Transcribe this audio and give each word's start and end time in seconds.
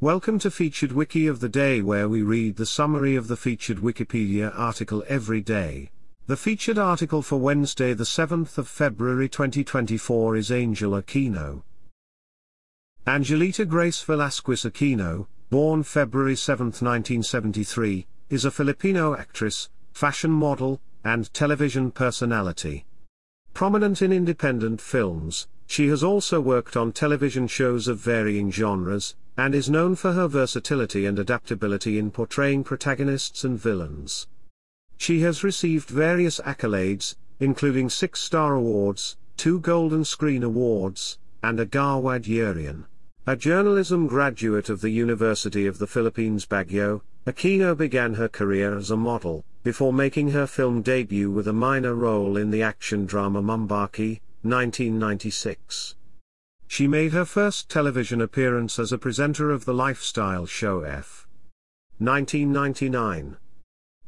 Welcome 0.00 0.38
to 0.40 0.50
Featured 0.52 0.92
Wiki 0.92 1.26
of 1.26 1.40
the 1.40 1.48
Day 1.48 1.82
where 1.82 2.08
we 2.08 2.22
read 2.22 2.54
the 2.54 2.66
summary 2.66 3.16
of 3.16 3.26
the 3.26 3.36
featured 3.36 3.78
Wikipedia 3.78 4.56
article 4.56 5.02
every 5.08 5.40
day. 5.40 5.90
The 6.28 6.36
featured 6.36 6.78
article 6.78 7.20
for 7.20 7.40
Wednesday 7.40 7.94
the 7.94 8.04
7th 8.04 8.58
of 8.58 8.68
February 8.68 9.28
2024 9.28 10.36
is 10.36 10.52
Angel 10.52 10.92
Aquino. 10.92 11.62
Angelita 13.08 13.64
Grace 13.64 14.00
Velasquez 14.02 14.62
Aquino, 14.62 15.26
born 15.50 15.82
February 15.82 16.36
7, 16.36 16.66
1973, 16.66 18.06
is 18.30 18.44
a 18.44 18.52
Filipino 18.52 19.16
actress, 19.16 19.68
fashion 19.92 20.30
model, 20.30 20.80
and 21.02 21.34
television 21.34 21.90
personality. 21.90 22.86
Prominent 23.52 24.00
in 24.00 24.12
independent 24.12 24.80
films, 24.80 25.48
she 25.66 25.88
has 25.88 26.04
also 26.04 26.40
worked 26.40 26.76
on 26.76 26.92
television 26.92 27.48
shows 27.48 27.88
of 27.88 27.98
varying 27.98 28.52
genres, 28.52 29.16
and 29.38 29.54
is 29.54 29.70
known 29.70 29.94
for 29.94 30.12
her 30.12 30.26
versatility 30.26 31.06
and 31.06 31.18
adaptability 31.18 31.96
in 31.96 32.10
portraying 32.10 32.64
protagonists 32.64 33.44
and 33.44 33.58
villains. 33.58 34.26
She 34.96 35.20
has 35.20 35.44
received 35.44 35.88
various 35.88 36.40
accolades, 36.40 37.14
including 37.38 37.88
six 37.88 38.20
Star 38.20 38.56
Awards, 38.56 39.16
two 39.36 39.60
Golden 39.60 40.04
Screen 40.04 40.42
Awards, 40.42 41.18
and 41.40 41.60
a 41.60 41.66
Gawad 41.66 42.26
Urian. 42.26 42.84
A 43.28 43.36
journalism 43.36 44.08
graduate 44.08 44.68
of 44.68 44.80
the 44.80 44.90
University 44.90 45.66
of 45.66 45.78
the 45.78 45.86
Philippines 45.86 46.44
Baguio, 46.44 47.02
Aquino 47.24 47.76
began 47.76 48.14
her 48.14 48.28
career 48.28 48.76
as 48.76 48.90
a 48.90 48.96
model, 48.96 49.44
before 49.62 49.92
making 49.92 50.30
her 50.30 50.48
film 50.48 50.82
debut 50.82 51.30
with 51.30 51.46
a 51.46 51.52
minor 51.52 51.94
role 51.94 52.36
in 52.36 52.50
the 52.50 52.62
action 52.62 53.06
drama 53.06 53.40
Mumbaki, 53.40 54.20
1996. 54.42 55.94
She 56.70 56.86
made 56.86 57.12
her 57.12 57.24
first 57.24 57.70
television 57.70 58.20
appearance 58.20 58.78
as 58.78 58.92
a 58.92 58.98
presenter 58.98 59.50
of 59.50 59.64
the 59.64 59.72
lifestyle 59.72 60.44
show 60.44 60.82
F. 60.82 61.26
1999. 61.96 63.38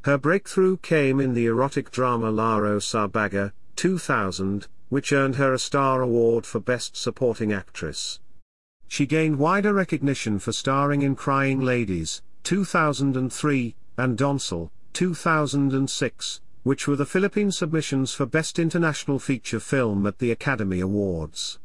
Her 0.02 0.18
breakthrough 0.18 0.76
came 0.76 1.20
in 1.20 1.32
the 1.32 1.46
erotic 1.46 1.90
drama 1.90 2.30
Laro 2.30 2.78
Sa 2.78 3.06
Baga, 3.06 3.54
2000, 3.76 4.68
which 4.90 5.10
earned 5.10 5.36
her 5.36 5.54
a 5.54 5.58
Star 5.58 6.02
Award 6.02 6.44
for 6.44 6.60
Best 6.60 6.96
Supporting 6.96 7.50
Actress. 7.50 8.20
She 8.86 9.06
gained 9.06 9.38
wider 9.38 9.72
recognition 9.72 10.38
for 10.38 10.52
starring 10.52 11.00
in 11.00 11.16
Crying 11.16 11.60
Ladies, 11.60 12.22
2003, 12.44 13.74
and 13.96 14.18
Donsol, 14.18 14.70
2006, 14.92 16.40
which 16.62 16.86
were 16.86 16.96
the 16.96 17.06
Philippine 17.06 17.52
submissions 17.52 18.12
for 18.12 18.26
Best 18.26 18.58
International 18.58 19.18
Feature 19.18 19.60
Film 19.60 20.06
at 20.06 20.18
the 20.18 20.30
Academy 20.30 20.80
Awards. 20.80 21.58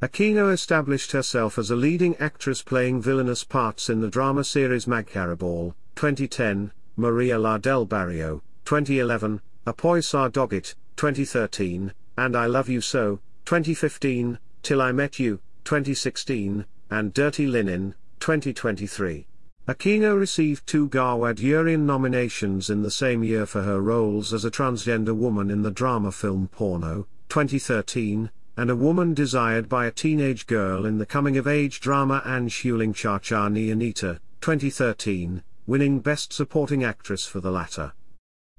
Aquino 0.00 0.52
established 0.52 1.10
herself 1.10 1.58
as 1.58 1.72
a 1.72 1.76
leading 1.76 2.14
actress 2.18 2.62
playing 2.62 3.02
villainous 3.02 3.42
parts 3.42 3.90
in 3.90 4.00
the 4.00 4.08
drama 4.08 4.44
series 4.44 4.86
Magkaribal, 4.86 5.74
2010, 5.96 6.70
Maria 6.94 7.36
La 7.36 7.58
del 7.58 7.84
Barrio, 7.84 8.40
2011, 8.64 9.40
Apoy 9.66 10.00
Sa 10.04 10.28
Dagat, 10.28 10.76
2013, 10.94 11.92
and 12.16 12.36
I 12.36 12.46
Love 12.46 12.68
You 12.68 12.80
So, 12.80 13.18
2015, 13.46 14.38
Till 14.62 14.80
I 14.80 14.92
Met 14.92 15.18
You, 15.18 15.40
2016, 15.64 16.64
and 16.90 17.12
Dirty 17.12 17.48
Linen, 17.48 17.96
2023. 18.20 19.26
Aquino 19.66 20.16
received 20.16 20.64
two 20.64 20.88
Gawad 20.88 21.40
Urian 21.40 21.86
nominations 21.86 22.70
in 22.70 22.82
the 22.82 22.90
same 22.92 23.24
year 23.24 23.46
for 23.46 23.62
her 23.62 23.80
roles 23.80 24.32
as 24.32 24.44
a 24.44 24.50
transgender 24.50 25.14
woman 25.14 25.50
in 25.50 25.62
the 25.62 25.72
drama 25.72 26.12
film 26.12 26.46
Porno, 26.52 27.08
2013, 27.30 28.30
and 28.58 28.70
a 28.70 28.76
woman 28.76 29.14
desired 29.14 29.68
by 29.68 29.86
a 29.86 29.90
teenage 29.92 30.44
girl 30.48 30.84
in 30.84 30.98
the 30.98 31.06
coming-of-age 31.06 31.78
drama 31.78 32.20
Ang 32.24 32.48
Huling 32.48 32.92
Cha 32.92 33.20
Cha 33.20 33.46
Ni 33.46 33.70
Anita, 33.70 34.18
2013, 34.40 35.44
winning 35.68 36.00
Best 36.00 36.32
Supporting 36.32 36.82
Actress 36.82 37.24
for 37.24 37.38
the 37.38 37.52
latter. 37.52 37.92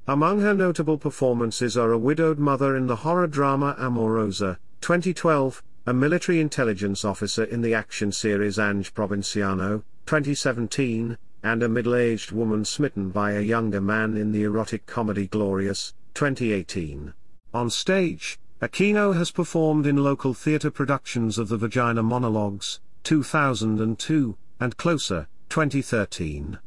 Among 0.08 0.40
her 0.40 0.54
notable 0.54 0.98
performances 0.98 1.76
are 1.76 1.92
a 1.92 1.98
widowed 1.98 2.40
mother 2.40 2.78
in 2.78 2.88
the 2.88 2.96
horror 2.96 3.28
drama 3.28 3.76
Amorosa, 3.78 4.58
2012, 4.80 5.62
a 5.86 5.94
military 5.94 6.40
intelligence 6.40 7.04
officer 7.04 7.44
in 7.44 7.62
the 7.62 7.74
action 7.74 8.14
series 8.14 8.58
Ang 8.58 8.84
Probinsyano, 8.84 9.84
2017, 10.06 11.18
and 11.44 11.62
a 11.62 11.68
middle-aged 11.68 12.32
woman 12.32 12.64
smitten 12.64 13.10
by 13.10 13.34
a 13.34 13.42
younger 13.42 13.82
man 13.82 14.16
in 14.16 14.32
the 14.32 14.44
erotic 14.44 14.86
comedy 14.86 15.28
Glorious, 15.28 15.94
2018. 16.14 17.14
On 17.54 17.70
stage, 17.70 18.40
Aquino 18.62 19.16
has 19.16 19.32
performed 19.32 19.88
in 19.88 19.96
local 19.96 20.34
theatre 20.34 20.70
productions 20.70 21.38
of 21.38 21.48
The 21.48 21.56
Vagina 21.56 22.04
Monologues, 22.04 22.82
2002, 23.04 24.36
and 24.60 24.76
Closer, 24.76 25.30
2013. 25.48 26.60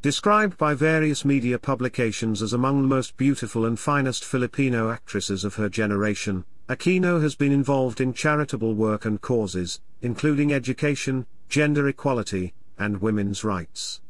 Described 0.00 0.56
by 0.56 0.72
various 0.72 1.26
media 1.26 1.58
publications 1.58 2.40
as 2.40 2.54
among 2.54 2.80
the 2.80 2.88
most 2.88 3.18
beautiful 3.18 3.66
and 3.66 3.78
finest 3.78 4.24
Filipino 4.24 4.90
actresses 4.90 5.44
of 5.44 5.56
her 5.56 5.68
generation, 5.68 6.46
Aquino 6.66 7.20
has 7.20 7.34
been 7.34 7.52
involved 7.52 8.00
in 8.00 8.14
charitable 8.14 8.72
work 8.72 9.04
and 9.04 9.20
causes, 9.20 9.82
including 10.00 10.50
education, 10.50 11.26
gender 11.50 11.86
equality, 11.88 12.54
and 12.78 13.02
women's 13.02 13.44
rights. 13.44 14.00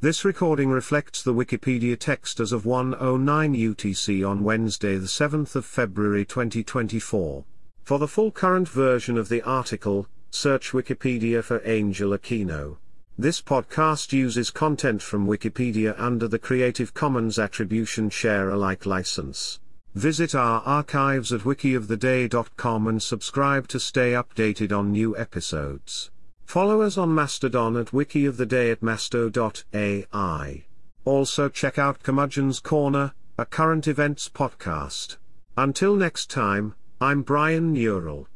This 0.00 0.24
recording 0.24 0.70
reflects 0.70 1.24
the 1.24 1.34
Wikipedia 1.34 1.98
text 1.98 2.38
as 2.38 2.52
of 2.52 2.64
109 2.64 3.52
UTC 3.52 4.24
on 4.24 4.44
Wednesday 4.44 4.96
the 4.96 5.08
7th 5.08 5.56
of 5.56 5.66
February 5.66 6.24
2024. 6.24 7.44
For 7.82 7.98
the 7.98 8.06
full 8.06 8.30
current 8.30 8.68
version 8.68 9.18
of 9.18 9.28
the 9.28 9.42
article, 9.42 10.06
search 10.30 10.70
Wikipedia 10.70 11.42
for 11.42 11.60
Angel 11.64 12.16
Aquino. 12.16 12.76
This 13.18 13.42
podcast 13.42 14.12
uses 14.12 14.52
content 14.52 15.02
from 15.02 15.26
Wikipedia 15.26 15.96
under 15.98 16.28
the 16.28 16.38
Creative 16.38 16.94
Commons 16.94 17.36
Attribution 17.36 18.08
Share 18.08 18.50
Alike 18.50 18.86
license. 18.86 19.58
Visit 19.96 20.32
our 20.32 20.62
archives 20.62 21.32
at 21.32 21.40
wikioftheday.com 21.40 22.86
and 22.86 23.02
subscribe 23.02 23.66
to 23.66 23.80
stay 23.80 24.12
updated 24.12 24.70
on 24.70 24.92
new 24.92 25.18
episodes. 25.18 26.12
Follow 26.48 26.80
us 26.80 26.96
on 26.96 27.14
Mastodon 27.14 27.76
at 27.76 27.92
wiki 27.92 28.24
of 28.24 28.38
the 28.38 28.46
day 28.46 28.70
at 28.70 28.80
masto.ai. 28.80 30.64
Also 31.04 31.48
check 31.50 31.78
out 31.78 32.02
Curmudgeon's 32.02 32.58
Corner, 32.58 33.12
a 33.36 33.44
current 33.44 33.86
events 33.86 34.30
podcast. 34.30 35.18
Until 35.58 35.94
next 35.94 36.30
time, 36.30 36.74
I'm 37.02 37.20
Brian 37.20 37.74
Neural. 37.74 38.28